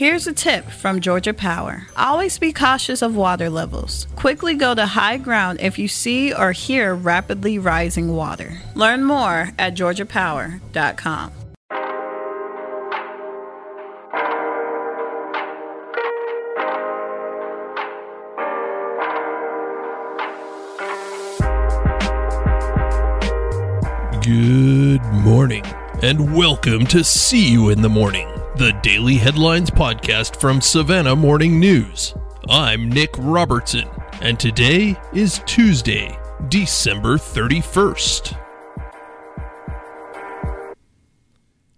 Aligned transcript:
Here's 0.00 0.26
a 0.26 0.32
tip 0.32 0.64
from 0.70 1.02
Georgia 1.02 1.34
Power. 1.34 1.86
Always 1.94 2.38
be 2.38 2.54
cautious 2.54 3.02
of 3.02 3.14
water 3.14 3.50
levels. 3.50 4.06
Quickly 4.16 4.54
go 4.54 4.74
to 4.74 4.86
high 4.86 5.18
ground 5.18 5.60
if 5.60 5.78
you 5.78 5.88
see 5.88 6.32
or 6.32 6.52
hear 6.52 6.94
rapidly 6.94 7.58
rising 7.58 8.16
water. 8.16 8.62
Learn 8.74 9.04
more 9.04 9.50
at 9.58 9.74
georgiapower.com. 9.74 11.32
Good 24.22 25.04
morning, 25.12 25.66
and 26.02 26.34
welcome 26.34 26.86
to 26.86 27.04
See 27.04 27.50
You 27.50 27.68
in 27.68 27.82
the 27.82 27.90
Morning, 27.90 28.30
the 28.60 28.78
daily 28.82 29.14
headlines 29.14 29.70
podcast 29.70 30.38
from 30.38 30.60
Savannah 30.60 31.16
Morning 31.16 31.58
News. 31.58 32.14
I'm 32.46 32.90
Nick 32.90 33.08
Robertson, 33.16 33.88
and 34.20 34.38
today 34.38 35.00
is 35.14 35.40
Tuesday, 35.46 36.18
December 36.48 37.16
31st. 37.16 38.36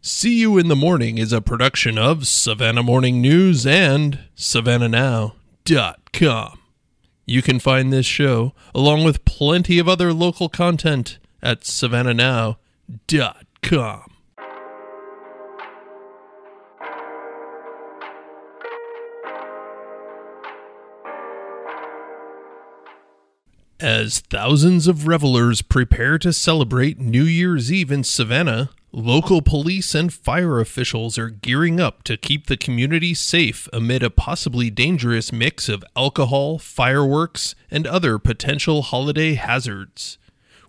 See 0.00 0.40
You 0.40 0.58
in 0.58 0.66
the 0.66 0.74
Morning 0.74 1.16
is 1.16 1.32
a 1.32 1.40
production 1.40 1.96
of 1.96 2.26
Savannah 2.26 2.82
Morning 2.82 3.20
News 3.20 3.64
and 3.64 4.18
SavannahNow.com. 4.36 6.58
You 7.24 7.40
can 7.40 7.60
find 7.60 7.92
this 7.92 8.06
show, 8.06 8.52
along 8.74 9.04
with 9.04 9.24
plenty 9.24 9.78
of 9.78 9.88
other 9.88 10.12
local 10.12 10.48
content, 10.48 11.18
at 11.40 11.60
savannahnow.com. 11.60 14.13
As 23.84 24.20
thousands 24.20 24.86
of 24.86 25.06
revelers 25.06 25.60
prepare 25.60 26.18
to 26.20 26.32
celebrate 26.32 26.98
New 26.98 27.24
Year's 27.24 27.70
Eve 27.70 27.92
in 27.92 28.02
Savannah, 28.02 28.70
local 28.92 29.42
police 29.42 29.94
and 29.94 30.10
fire 30.10 30.58
officials 30.58 31.18
are 31.18 31.28
gearing 31.28 31.78
up 31.78 32.02
to 32.04 32.16
keep 32.16 32.46
the 32.46 32.56
community 32.56 33.12
safe 33.12 33.68
amid 33.74 34.02
a 34.02 34.08
possibly 34.08 34.70
dangerous 34.70 35.32
mix 35.32 35.68
of 35.68 35.84
alcohol, 35.94 36.58
fireworks, 36.58 37.54
and 37.70 37.86
other 37.86 38.18
potential 38.18 38.80
holiday 38.80 39.34
hazards. 39.34 40.16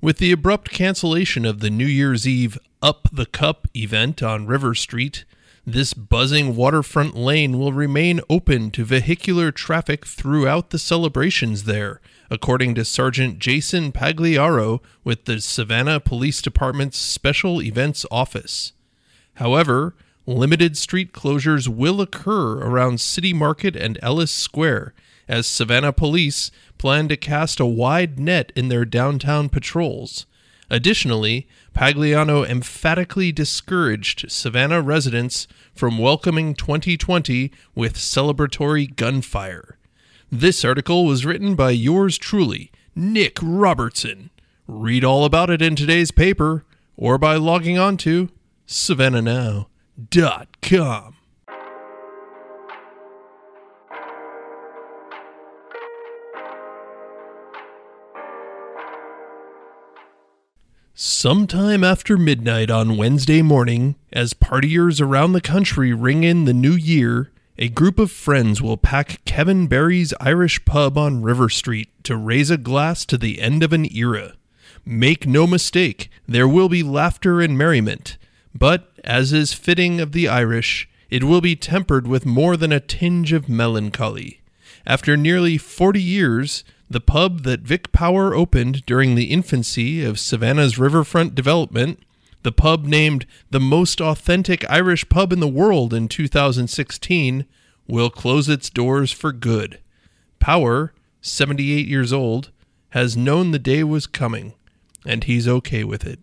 With 0.00 0.18
the 0.18 0.32
abrupt 0.32 0.72
cancellation 0.72 1.46
of 1.46 1.60
the 1.60 1.70
New 1.70 1.86
Year's 1.86 2.26
Eve 2.26 2.58
Up 2.82 3.06
the 3.12 3.26
Cup 3.26 3.68
event 3.76 4.24
on 4.24 4.48
River 4.48 4.74
Street, 4.74 5.24
this 5.66 5.94
buzzing 5.94 6.56
waterfront 6.56 7.16
lane 7.16 7.58
will 7.58 7.72
remain 7.72 8.20
open 8.28 8.70
to 8.70 8.84
vehicular 8.84 9.50
traffic 9.50 10.04
throughout 10.04 10.70
the 10.70 10.78
celebrations 10.78 11.64
there, 11.64 12.00
according 12.30 12.74
to 12.74 12.84
Sergeant 12.84 13.38
Jason 13.38 13.90
Pagliaro 13.90 14.80
with 15.04 15.24
the 15.24 15.40
Savannah 15.40 16.00
Police 16.00 16.42
Department's 16.42 16.98
Special 16.98 17.62
Events 17.62 18.04
Office. 18.10 18.72
However, 19.34 19.94
limited 20.26 20.76
street 20.76 21.12
closures 21.12 21.66
will 21.66 22.00
occur 22.00 22.58
around 22.58 23.00
City 23.00 23.32
Market 23.32 23.74
and 23.74 23.98
Ellis 24.02 24.30
Square 24.30 24.92
as 25.26 25.46
Savannah 25.46 25.92
police 25.92 26.50
plan 26.76 27.08
to 27.08 27.16
cast 27.16 27.58
a 27.58 27.66
wide 27.66 28.20
net 28.20 28.52
in 28.54 28.68
their 28.68 28.84
downtown 28.84 29.48
patrols. 29.48 30.26
Additionally, 30.70 31.46
Pagliaro 31.74 32.48
emphatically 32.48 33.32
discouraged 33.32 34.30
Savannah 34.30 34.80
residents 34.80 35.46
from 35.74 35.98
welcoming 35.98 36.54
2020 36.54 37.50
with 37.74 37.96
celebratory 37.96 38.94
gunfire. 38.94 39.76
This 40.30 40.64
article 40.64 41.04
was 41.04 41.26
written 41.26 41.54
by 41.54 41.70
yours 41.70 42.18
truly, 42.18 42.70
Nick 42.94 43.38
Robertson. 43.42 44.30
Read 44.66 45.04
all 45.04 45.24
about 45.24 45.50
it 45.50 45.60
in 45.60 45.76
today's 45.76 46.10
paper 46.10 46.64
or 46.96 47.18
by 47.18 47.36
logging 47.36 47.78
on 47.78 47.96
to 47.98 48.30
savannahnow.com. 48.66 51.13
Sometime 60.96 61.82
after 61.82 62.16
midnight 62.16 62.70
on 62.70 62.96
Wednesday 62.96 63.42
morning, 63.42 63.96
as 64.12 64.32
partiers 64.32 65.00
around 65.00 65.32
the 65.32 65.40
country 65.40 65.92
ring 65.92 66.22
in 66.22 66.44
the 66.44 66.54
new 66.54 66.74
year, 66.74 67.32
a 67.58 67.68
group 67.68 67.98
of 67.98 68.12
friends 68.12 68.62
will 68.62 68.76
pack 68.76 69.20
Kevin 69.24 69.66
Barry's 69.66 70.14
Irish 70.20 70.64
pub 70.64 70.96
on 70.96 71.24
River 71.24 71.48
Street 71.48 71.88
to 72.04 72.16
raise 72.16 72.48
a 72.48 72.56
glass 72.56 73.04
to 73.06 73.18
the 73.18 73.40
end 73.40 73.64
of 73.64 73.72
an 73.72 73.92
era. 73.92 74.34
Make 74.84 75.26
no 75.26 75.48
mistake, 75.48 76.10
there 76.28 76.46
will 76.46 76.68
be 76.68 76.84
laughter 76.84 77.40
and 77.40 77.58
merriment, 77.58 78.16
but, 78.54 78.92
as 79.02 79.32
is 79.32 79.52
fitting 79.52 80.00
of 80.00 80.12
the 80.12 80.28
Irish, 80.28 80.88
it 81.10 81.24
will 81.24 81.40
be 81.40 81.56
tempered 81.56 82.06
with 82.06 82.24
more 82.24 82.56
than 82.56 82.70
a 82.70 82.78
tinge 82.78 83.32
of 83.32 83.48
melancholy. 83.48 84.42
After 84.86 85.16
nearly 85.16 85.58
forty 85.58 86.02
years, 86.02 86.62
the 86.94 87.00
pub 87.00 87.42
that 87.42 87.62
Vic 87.62 87.90
Power 87.90 88.34
opened 88.34 88.86
during 88.86 89.16
the 89.16 89.32
infancy 89.32 90.04
of 90.04 90.20
Savannah's 90.20 90.78
riverfront 90.78 91.34
development, 91.34 91.98
the 92.44 92.52
pub 92.52 92.84
named 92.84 93.26
the 93.50 93.58
most 93.58 94.00
authentic 94.00 94.64
Irish 94.70 95.08
pub 95.08 95.32
in 95.32 95.40
the 95.40 95.48
world 95.48 95.92
in 95.92 96.06
2016, 96.06 97.46
will 97.88 98.10
close 98.10 98.48
its 98.48 98.70
doors 98.70 99.10
for 99.10 99.32
good. 99.32 99.80
Power, 100.38 100.94
78 101.20 101.88
years 101.88 102.12
old, 102.12 102.52
has 102.90 103.16
known 103.16 103.50
the 103.50 103.58
day 103.58 103.82
was 103.82 104.06
coming, 104.06 104.54
and 105.04 105.24
he's 105.24 105.48
okay 105.48 105.82
with 105.82 106.06
it. 106.06 106.20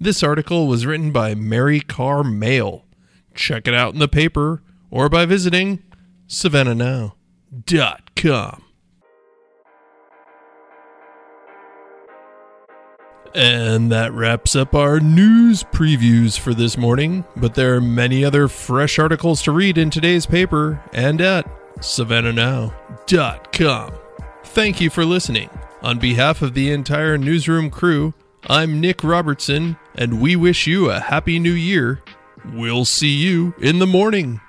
This 0.00 0.22
article 0.22 0.68
was 0.68 0.86
written 0.86 1.10
by 1.10 1.34
Mary 1.34 1.80
Carr 1.80 2.22
Mayle. 2.22 2.84
Check 3.34 3.66
it 3.66 3.74
out 3.74 3.94
in 3.94 3.98
the 3.98 4.06
paper 4.06 4.62
or 4.92 5.08
by 5.08 5.26
visiting 5.26 5.82
savannahnow.com. 6.28 8.63
And 13.34 13.90
that 13.90 14.12
wraps 14.12 14.54
up 14.54 14.74
our 14.74 15.00
news 15.00 15.64
previews 15.64 16.38
for 16.38 16.54
this 16.54 16.76
morning. 16.76 17.24
But 17.36 17.54
there 17.54 17.74
are 17.74 17.80
many 17.80 18.24
other 18.24 18.46
fresh 18.46 18.96
articles 18.98 19.42
to 19.42 19.50
read 19.50 19.76
in 19.76 19.90
today's 19.90 20.24
paper 20.24 20.80
and 20.92 21.20
at 21.20 21.50
savannahnow.com. 21.80 23.92
Thank 24.44 24.80
you 24.80 24.88
for 24.88 25.04
listening. 25.04 25.50
On 25.82 25.98
behalf 25.98 26.42
of 26.42 26.54
the 26.54 26.70
entire 26.70 27.18
newsroom 27.18 27.70
crew, 27.70 28.14
I'm 28.46 28.80
Nick 28.80 29.02
Robertson, 29.02 29.76
and 29.96 30.20
we 30.20 30.36
wish 30.36 30.68
you 30.68 30.90
a 30.90 31.00
happy 31.00 31.40
new 31.40 31.52
year. 31.52 32.02
We'll 32.52 32.84
see 32.84 33.08
you 33.08 33.52
in 33.58 33.80
the 33.80 33.86
morning. 33.86 34.40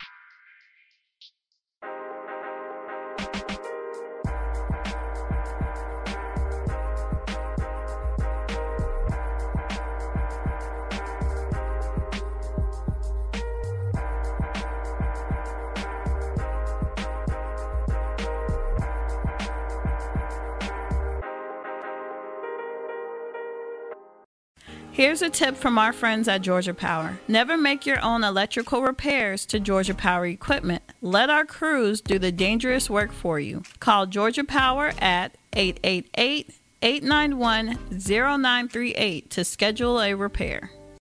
Here's 24.96 25.22
a 25.22 25.30
tip 25.30 25.58
from 25.58 25.78
our 25.78 25.92
friends 25.92 26.30
at 26.30 26.42
Georgia 26.42 26.74
Power. 26.74 27.20
Never 27.28 27.58
make 27.58 27.86
your 27.86 28.02
own 28.02 28.24
electrical 28.24 28.82
repairs 28.82 29.46
to 29.48 29.60
Georgia 29.60 29.94
Power 29.94 30.26
equipment. 30.26 30.84
Let 31.02 31.30
our 31.30 31.44
crews 31.44 32.00
do 32.00 32.18
the 32.18 32.32
dangerous 32.32 32.90
work 32.90 33.12
for 33.12 33.38
you. 33.38 33.64
Call 33.82 34.06
Georgia 34.06 34.46
Power 34.46 34.94
at 35.00 35.38
888 35.52 36.50
891 36.82 37.78
0938 37.92 39.30
to 39.32 39.44
schedule 39.44 40.00
a 40.00 40.14
repair. 40.14 40.72